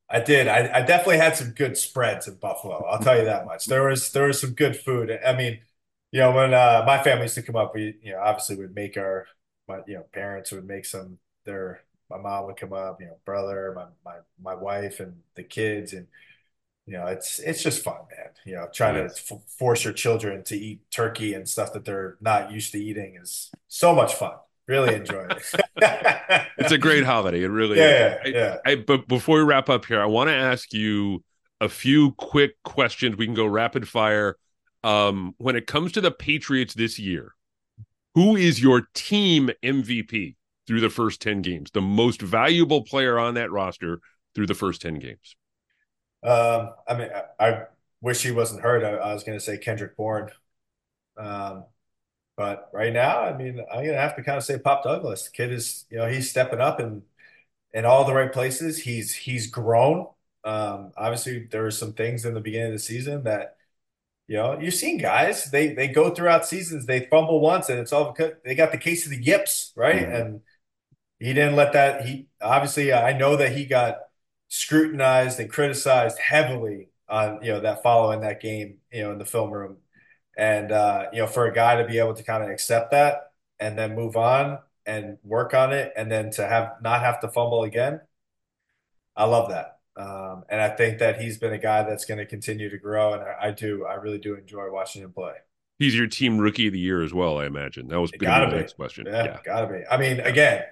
[0.09, 0.47] I did.
[0.47, 2.83] I, I, definitely had some good spreads in Buffalo.
[2.85, 3.65] I'll tell you that much.
[3.65, 5.17] There was there was some good food.
[5.25, 5.59] I mean,
[6.11, 8.75] you know, when uh, my family used to come up, we you know obviously would
[8.75, 9.27] make our
[9.67, 11.17] my you know parents would make some.
[11.43, 15.43] Their my mom would come up, you know, brother, my my my wife, and the
[15.43, 16.07] kids, and
[16.85, 18.29] you know, it's it's just fun, man.
[18.45, 22.17] You know, trying to f- force your children to eat turkey and stuff that they're
[22.19, 24.33] not used to eating is so much fun.
[24.67, 25.43] Really enjoy it.
[26.57, 27.43] it's a great holiday.
[27.43, 28.33] It really yeah, is.
[28.33, 31.23] Yeah, I, I, but before we wrap up here, I want to ask you
[31.59, 33.17] a few quick questions.
[33.17, 34.37] We can go rapid fire.
[34.83, 37.35] Um, when it comes to the Patriots this year,
[38.15, 40.35] who is your team MVP
[40.67, 41.71] through the first 10 games?
[41.71, 43.99] The most valuable player on that roster
[44.35, 45.35] through the first 10 games?
[46.23, 47.63] Um, I mean, I, I
[48.01, 48.83] wish he wasn't hurt.
[48.83, 50.29] I, I was going to say Kendrick Bourne.
[51.17, 51.65] Um,
[52.37, 55.25] but right now, I mean, I'm gonna have to kind of say Pop Douglas.
[55.25, 57.03] The kid is, you know, he's stepping up and
[57.73, 58.79] in all the right places.
[58.79, 60.07] He's he's grown.
[60.43, 63.57] Um, obviously, there were some things in the beginning of the season that,
[64.31, 67.91] you know, you've seen guys they they go throughout seasons, they fumble once, and it's
[67.91, 70.05] all because they got the case of the yips, right?
[70.07, 70.15] Mm-hmm.
[70.15, 70.41] And
[71.19, 72.05] he didn't let that.
[72.05, 73.97] He obviously, I know that he got
[74.47, 79.25] scrutinized and criticized heavily on you know that following that game, you know, in the
[79.25, 79.79] film room
[80.37, 83.33] and uh, you know, for a guy to be able to kind of accept that
[83.59, 87.27] and then move on and work on it, and then to have not have to
[87.27, 87.99] fumble again,
[89.13, 89.80] I love that.
[90.01, 93.13] Um, and I think that he's been a guy that's going to continue to grow,
[93.13, 95.33] and I, I, do, I really do enjoy watching him play.
[95.79, 97.87] He's your team rookie of the year as well, I imagine.
[97.87, 99.05] That was to be the next question.
[99.07, 99.39] Yeah, yeah.
[99.43, 99.83] gotta be.
[99.89, 100.63] I mean, again,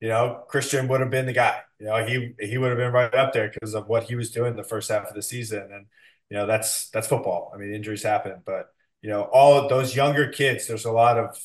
[0.00, 1.60] you know, Christian would have been the guy.
[1.78, 4.30] You know, he he would have been right up there because of what he was
[4.30, 5.86] doing the first half of the season, and
[6.30, 7.52] you know, that's that's football.
[7.54, 8.70] I mean, injuries happen, but
[9.04, 11.38] you know, all those younger kids, there's a lot of,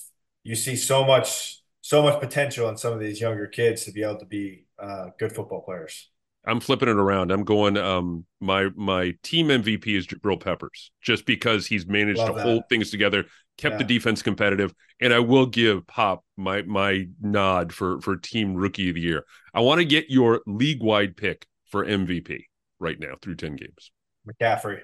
[0.46, 4.02] you see so much, so much potential in some of these younger kids to be
[4.02, 6.10] able to be uh, good football players.
[6.46, 7.32] I'm flipping it around.
[7.32, 7.78] I'm going.
[7.78, 12.44] Um, my my team MVP is Jabril Peppers, just because he's managed Love to that.
[12.44, 13.26] hold things together,
[13.58, 13.78] kept yeah.
[13.80, 18.90] the defense competitive, and I will give Pop my my nod for for team rookie
[18.90, 19.26] of the year.
[19.54, 22.46] I want to get your league wide pick for MVP
[22.80, 23.92] right now through ten games.
[24.28, 24.80] McCaffrey.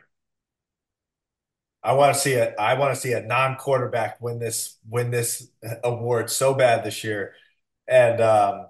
[1.82, 5.48] I want to see a I want to see a non-quarterback win this win this
[5.84, 7.34] award so bad this year,
[7.88, 8.68] and um,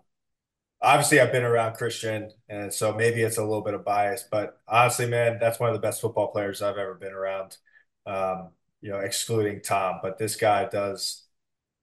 [0.85, 4.59] obviously I've been around Christian, and so maybe it's a little bit of bias, but
[4.67, 7.57] honestly, man, that's one of the best football players I've ever been around.
[8.05, 11.23] Um, you know, excluding Tom, but this guy does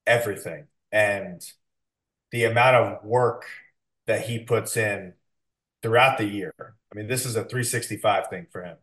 [0.06, 1.42] everything, and
[2.32, 3.46] the amount of work
[4.06, 5.14] that he puts in
[5.82, 6.54] throughout the year.
[6.60, 8.76] I mean, this is a 365 thing for him,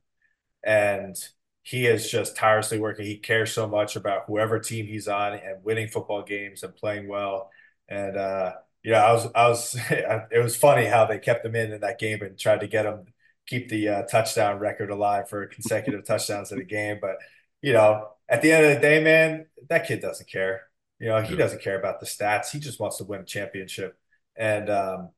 [0.63, 1.15] and
[1.63, 3.05] he is just tirelessly working.
[3.05, 7.08] He cares so much about whoever team he's on and winning football games and playing
[7.08, 7.51] well.
[7.89, 9.75] And uh, you know, I was I was
[10.31, 12.86] it was funny how they kept him in in that game and tried to get
[12.86, 13.05] him
[13.47, 16.99] keep the uh, touchdown record alive for consecutive touchdowns in a game.
[17.01, 17.17] But
[17.61, 20.63] you know, at the end of the day, man, that kid doesn't care.
[20.99, 22.51] You know, he doesn't care about the stats.
[22.51, 23.97] He just wants to win a championship.
[24.38, 25.09] And um,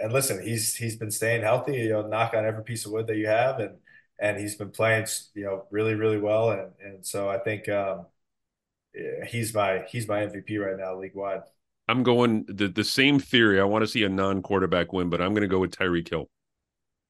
[0.00, 1.74] and listen, he's he's been staying healthy.
[1.76, 3.76] You know, knock on every piece of wood that you have, and
[4.18, 6.50] and he's been playing, you know, really, really well.
[6.50, 8.06] And and so I think um,
[9.26, 11.42] he's my he's my MVP right now, league wide.
[11.88, 13.60] I'm going the the same theory.
[13.60, 16.08] I want to see a non quarterback win, but I'm going to go with Tyreek
[16.08, 16.28] Hill.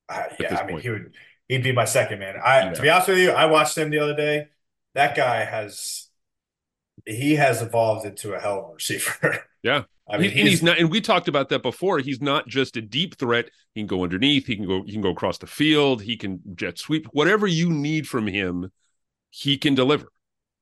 [0.08, 0.82] Uh, yeah, I mean, point.
[0.82, 1.14] he would
[1.48, 2.36] he'd be my second man.
[2.42, 2.72] I yeah.
[2.72, 4.48] to be honest with you, I watched him the other day.
[4.94, 6.08] That guy has
[7.04, 9.44] he has evolved into a hell of a receiver.
[9.64, 9.82] Yeah.
[10.08, 11.98] I mean, and he's, not, and we talked about that before.
[11.98, 13.50] He's not just a deep threat.
[13.74, 14.46] He can go underneath.
[14.46, 14.84] He can go.
[14.84, 16.00] He can go across the field.
[16.00, 17.06] He can jet sweep.
[17.06, 18.70] Whatever you need from him,
[19.30, 20.06] he can deliver.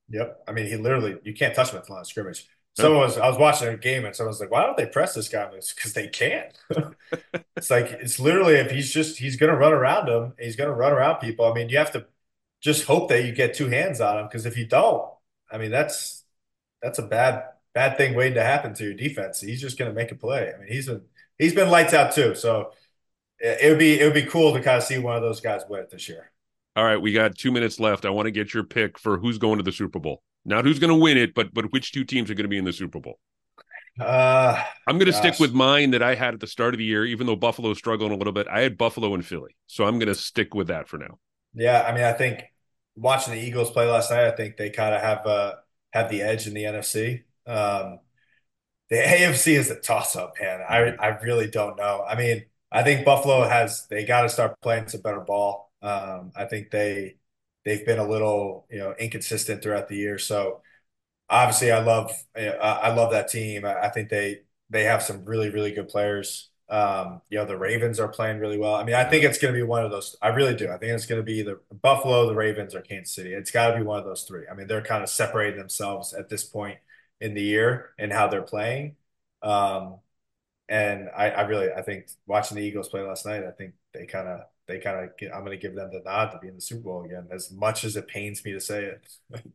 [0.08, 0.44] Yep.
[0.48, 2.48] I mean, he literally you can't touch him at the line of scrimmage.
[2.76, 5.14] Someone was I was watching a game and someone was like, "Why don't they press
[5.14, 6.52] this guy?" Because they can't.
[7.56, 10.34] it's like it's literally if he's just he's going to run around him.
[10.38, 11.46] He's going to run around people.
[11.46, 12.06] I mean, you have to
[12.60, 15.08] just hope that you get two hands on him because if you don't,
[15.50, 16.24] I mean, that's
[16.82, 19.40] that's a bad bad thing waiting to happen to your defense.
[19.40, 20.52] He's just going to make a play.
[20.54, 21.02] I mean, he's been
[21.38, 22.34] he's been lights out too.
[22.34, 22.72] So
[23.38, 25.62] it would be it would be cool to kind of see one of those guys
[25.68, 26.30] win it this year.
[26.74, 28.04] All right, we got two minutes left.
[28.04, 30.22] I want to get your pick for who's going to the Super Bowl.
[30.46, 32.58] Not who's going to win it, but but which two teams are going to be
[32.58, 33.18] in the Super Bowl.
[33.98, 36.84] Uh, I'm going to stick with mine that I had at the start of the
[36.84, 38.46] year, even though Buffalo's struggling a little bit.
[38.48, 41.18] I had Buffalo and Philly, so I'm going to stick with that for now.
[41.54, 42.44] Yeah, I mean, I think
[42.94, 45.54] watching the Eagles play last night, I think they kind of have uh
[45.92, 47.24] have the edge in the NFC.
[47.46, 48.00] Um,
[48.90, 50.60] the AFC is a toss up, man.
[50.68, 52.04] I I really don't know.
[52.06, 55.72] I mean, I think Buffalo has they got to start playing some better ball.
[55.82, 57.16] Um, I think they
[57.66, 60.18] they've been a little you know inconsistent throughout the year.
[60.18, 60.62] So
[61.30, 63.64] obviously, I love I love that team.
[63.66, 66.50] I think they they have some really really good players.
[66.68, 68.74] Um, you know, the Ravens are playing really well.
[68.74, 70.16] I mean, I think it's going to be one of those.
[70.20, 70.68] I really do.
[70.68, 73.34] I think it's going to be the Buffalo, the Ravens, or Kansas City.
[73.34, 74.46] It's got to be one of those three.
[74.50, 76.78] I mean, they're kind of separating themselves at this point
[77.20, 78.96] in the year and how they're playing.
[79.42, 80.00] Um,
[80.68, 84.06] and I, I really, I think watching the Eagles play last night, I think they
[84.06, 86.56] kind of, they kind of, I'm going to give them the nod to be in
[86.56, 89.06] the Super Bowl again, as much as it pains me to say it.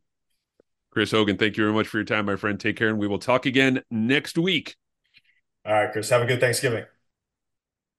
[0.92, 2.60] Chris Hogan, thank you very much for your time, my friend.
[2.60, 4.76] Take care, and we will talk again next week.
[5.66, 6.10] All right, Chris.
[6.10, 6.86] Have a good Thanksgiving.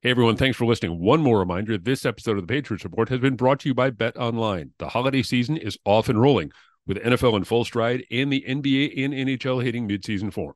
[0.02, 0.98] Hey everyone, thanks for listening.
[0.98, 3.90] One more reminder this episode of the Patriots Report has been brought to you by
[3.90, 4.72] Bet Online.
[4.78, 6.50] The holiday season is off and rolling
[6.88, 10.54] with NFL in full stride and the NBA and NHL hitting midseason form.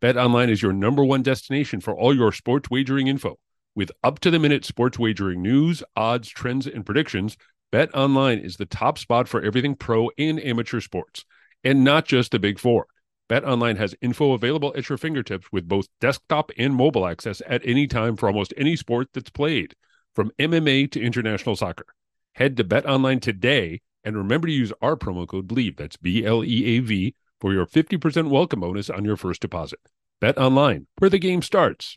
[0.00, 3.38] Bet Online is your number one destination for all your sports wagering info.
[3.78, 7.36] With up to the minute sports wagering news, odds, trends, and predictions,
[7.70, 11.24] Bet Online is the top spot for everything pro and amateur sports,
[11.62, 12.88] and not just the big four.
[13.30, 17.86] BetOnline has info available at your fingertips with both desktop and mobile access at any
[17.86, 19.76] time for almost any sport that's played,
[20.12, 21.86] from MMA to international soccer.
[22.32, 26.42] Head to BetOnline today and remember to use our promo code BLEAV, that's B L
[26.42, 29.78] E A V, for your 50% welcome bonus on your first deposit.
[30.20, 31.96] BetOnline, where the game starts.